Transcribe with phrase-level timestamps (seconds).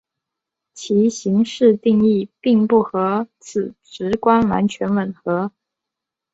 [0.73, 5.51] 其形式定义并不和此直观完全吻合。